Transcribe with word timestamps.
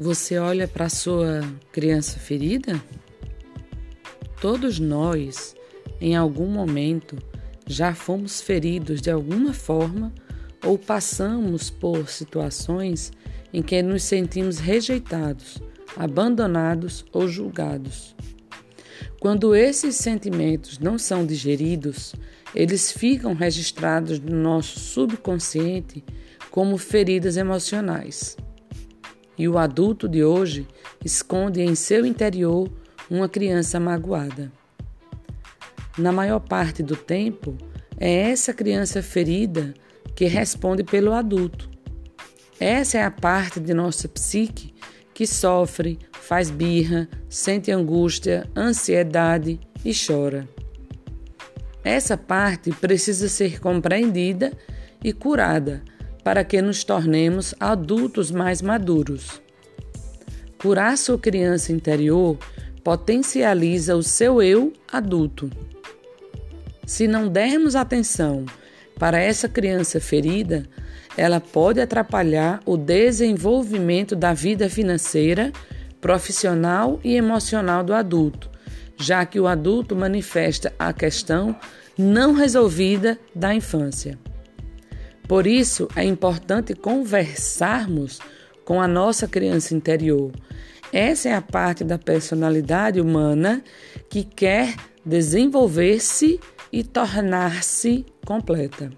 Você 0.00 0.38
olha 0.38 0.68
para 0.68 0.84
a 0.84 0.88
sua 0.88 1.40
criança 1.72 2.20
ferida? 2.20 2.80
Todos 4.40 4.78
nós, 4.78 5.56
em 6.00 6.14
algum 6.14 6.46
momento, 6.46 7.16
já 7.66 7.92
fomos 7.92 8.40
feridos 8.40 9.02
de 9.02 9.10
alguma 9.10 9.52
forma 9.52 10.14
ou 10.64 10.78
passamos 10.78 11.68
por 11.68 12.08
situações 12.08 13.10
em 13.52 13.60
que 13.60 13.82
nos 13.82 14.04
sentimos 14.04 14.60
rejeitados, 14.60 15.60
abandonados 15.96 17.04
ou 17.12 17.26
julgados. 17.26 18.14
Quando 19.18 19.52
esses 19.52 19.96
sentimentos 19.96 20.78
não 20.78 20.96
são 20.96 21.26
digeridos, 21.26 22.14
eles 22.54 22.92
ficam 22.92 23.34
registrados 23.34 24.20
no 24.20 24.36
nosso 24.36 24.78
subconsciente 24.78 26.04
como 26.52 26.78
feridas 26.78 27.36
emocionais. 27.36 28.36
E 29.38 29.48
o 29.48 29.56
adulto 29.56 30.08
de 30.08 30.24
hoje 30.24 30.66
esconde 31.04 31.62
em 31.62 31.74
seu 31.74 32.04
interior 32.04 32.68
uma 33.10 33.28
criança 33.28 33.78
magoada. 33.78 34.50
Na 35.96 36.10
maior 36.10 36.40
parte 36.40 36.82
do 36.82 36.96
tempo, 36.96 37.56
é 37.98 38.30
essa 38.30 38.52
criança 38.52 39.02
ferida 39.02 39.74
que 40.14 40.24
responde 40.26 40.82
pelo 40.82 41.12
adulto. 41.12 41.70
Essa 42.58 42.98
é 42.98 43.04
a 43.04 43.10
parte 43.10 43.60
de 43.60 43.72
nossa 43.72 44.08
psique 44.08 44.74
que 45.14 45.26
sofre, 45.26 45.98
faz 46.12 46.50
birra, 46.50 47.08
sente 47.28 47.70
angústia, 47.70 48.48
ansiedade 48.56 49.60
e 49.84 49.92
chora. 49.94 50.48
Essa 51.84 52.16
parte 52.16 52.70
precisa 52.72 53.28
ser 53.28 53.60
compreendida 53.60 54.52
e 55.02 55.12
curada 55.12 55.82
para 56.22 56.44
que 56.44 56.60
nos 56.60 56.84
tornemos 56.84 57.54
adultos 57.58 58.30
mais 58.30 58.60
maduros. 58.60 59.40
Curar 60.58 60.98
sua 60.98 61.18
criança 61.18 61.72
interior 61.72 62.38
potencializa 62.82 63.94
o 63.96 64.02
seu 64.02 64.42
eu 64.42 64.72
adulto. 64.90 65.50
Se 66.86 67.06
não 67.06 67.28
dermos 67.28 67.76
atenção 67.76 68.46
para 68.98 69.20
essa 69.20 69.48
criança 69.48 70.00
ferida, 70.00 70.64
ela 71.16 71.40
pode 71.40 71.80
atrapalhar 71.80 72.60
o 72.64 72.76
desenvolvimento 72.76 74.16
da 74.16 74.32
vida 74.32 74.70
financeira, 74.70 75.52
profissional 76.00 77.00
e 77.04 77.14
emocional 77.14 77.84
do 77.84 77.92
adulto, 77.92 78.50
já 78.96 79.26
que 79.26 79.38
o 79.38 79.46
adulto 79.46 79.94
manifesta 79.94 80.72
a 80.78 80.92
questão 80.92 81.54
não 81.96 82.32
resolvida 82.32 83.18
da 83.34 83.54
infância. 83.54 84.18
Por 85.28 85.46
isso, 85.46 85.86
é 85.94 86.02
importante 86.02 86.74
conversarmos 86.74 88.18
com 88.64 88.80
a 88.80 88.88
nossa 88.88 89.28
criança 89.28 89.74
interior. 89.74 90.32
Essa 90.90 91.28
é 91.28 91.34
a 91.34 91.42
parte 91.42 91.84
da 91.84 91.98
personalidade 91.98 92.98
humana 92.98 93.62
que 94.08 94.24
quer 94.24 94.74
desenvolver-se 95.04 96.40
e 96.72 96.82
tornar-se 96.82 98.06
completa. 98.24 98.90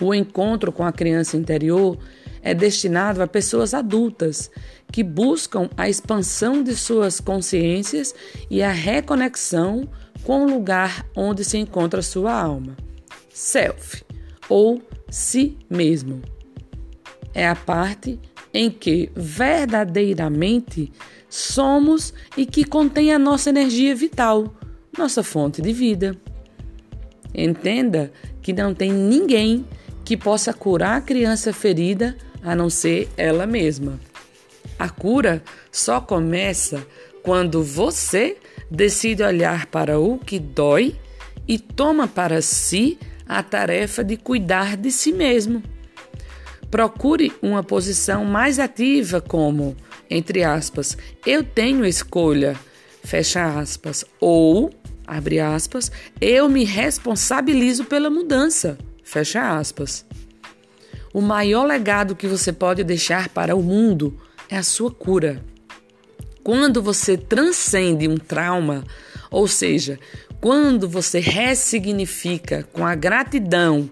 O 0.00 0.14
encontro 0.14 0.72
com 0.72 0.84
a 0.84 0.92
criança 0.92 1.36
interior 1.36 1.98
é 2.42 2.54
destinado 2.54 3.22
a 3.22 3.26
pessoas 3.26 3.74
adultas 3.74 4.50
que 4.90 5.04
buscam 5.04 5.68
a 5.76 5.88
expansão 5.88 6.62
de 6.62 6.74
suas 6.74 7.20
consciências 7.20 8.14
e 8.50 8.62
a 8.62 8.72
reconexão 8.72 9.86
com 10.24 10.44
o 10.44 10.50
lugar 10.50 11.06
onde 11.14 11.44
se 11.44 11.58
encontra 11.58 12.00
sua 12.00 12.32
alma. 12.32 12.74
Self 13.28 14.02
ou 14.48 14.82
si 15.10 15.58
mesmo. 15.68 16.22
É 17.34 17.46
a 17.46 17.54
parte 17.54 18.18
em 18.52 18.70
que 18.70 19.10
verdadeiramente 19.14 20.92
somos 21.28 22.12
e 22.36 22.44
que 22.44 22.64
contém 22.64 23.12
a 23.12 23.18
nossa 23.18 23.50
energia 23.50 23.94
vital, 23.94 24.52
nossa 24.96 25.22
fonte 25.22 25.62
de 25.62 25.72
vida. 25.72 26.16
Entenda 27.34 28.12
que 28.42 28.52
não 28.52 28.74
tem 28.74 28.92
ninguém 28.92 29.64
que 30.04 30.16
possa 30.16 30.52
curar 30.52 30.96
a 30.96 31.00
criança 31.00 31.52
ferida 31.52 32.16
a 32.42 32.54
não 32.54 32.68
ser 32.68 33.08
ela 33.16 33.46
mesma. 33.46 34.00
A 34.78 34.88
cura 34.88 35.42
só 35.70 36.00
começa 36.00 36.84
quando 37.22 37.62
você 37.62 38.36
decide 38.70 39.22
olhar 39.22 39.66
para 39.66 40.00
o 40.00 40.18
que 40.18 40.38
dói 40.38 40.96
e 41.46 41.58
toma 41.58 42.08
para 42.08 42.40
si 42.40 42.98
a 43.30 43.44
tarefa 43.44 44.02
de 44.02 44.16
cuidar 44.16 44.76
de 44.76 44.90
si 44.90 45.12
mesmo. 45.12 45.62
Procure 46.68 47.32
uma 47.40 47.62
posição 47.62 48.24
mais 48.24 48.58
ativa, 48.58 49.20
como, 49.20 49.76
entre 50.10 50.42
aspas, 50.42 50.98
eu 51.24 51.44
tenho 51.44 51.84
escolha, 51.84 52.56
fecha 53.04 53.60
aspas, 53.60 54.04
ou, 54.18 54.70
abre 55.06 55.38
aspas, 55.38 55.92
eu 56.20 56.48
me 56.48 56.64
responsabilizo 56.64 57.84
pela 57.84 58.10
mudança, 58.10 58.76
fecha 59.04 59.56
aspas. 59.56 60.04
O 61.14 61.20
maior 61.20 61.64
legado 61.64 62.16
que 62.16 62.26
você 62.26 62.52
pode 62.52 62.82
deixar 62.82 63.28
para 63.28 63.54
o 63.54 63.62
mundo 63.62 64.20
é 64.48 64.56
a 64.56 64.64
sua 64.64 64.90
cura. 64.90 65.40
Quando 66.42 66.82
você 66.82 67.16
transcende 67.16 68.08
um 68.08 68.16
trauma, 68.16 68.84
ou 69.30 69.46
seja, 69.46 70.00
quando 70.40 70.88
você 70.88 71.20
ressignifica 71.20 72.66
com 72.72 72.86
a 72.86 72.94
gratidão 72.94 73.90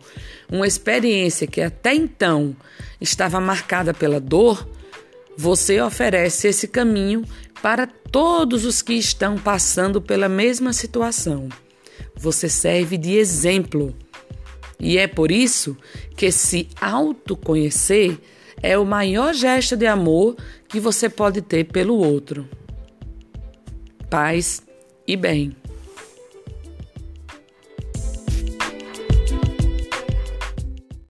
uma 0.50 0.66
experiência 0.66 1.46
que 1.46 1.60
até 1.60 1.94
então 1.94 2.56
estava 3.00 3.38
marcada 3.38 3.92
pela 3.92 4.18
dor, 4.18 4.66
você 5.36 5.80
oferece 5.80 6.48
esse 6.48 6.66
caminho 6.66 7.22
para 7.62 7.86
todos 7.86 8.64
os 8.64 8.80
que 8.80 8.94
estão 8.94 9.36
passando 9.36 10.00
pela 10.00 10.28
mesma 10.28 10.72
situação. 10.72 11.48
Você 12.16 12.48
serve 12.48 12.96
de 12.96 13.16
exemplo. 13.16 13.94
E 14.80 14.96
é 14.96 15.06
por 15.06 15.30
isso 15.30 15.76
que 16.16 16.32
se 16.32 16.68
autoconhecer 16.80 18.18
é 18.62 18.78
o 18.78 18.86
maior 18.86 19.34
gesto 19.34 19.76
de 19.76 19.86
amor 19.86 20.36
que 20.68 20.80
você 20.80 21.08
pode 21.08 21.42
ter 21.42 21.64
pelo 21.64 21.96
outro. 21.96 22.48
Paz 24.08 24.62
e 25.06 25.16
bem. 25.16 25.54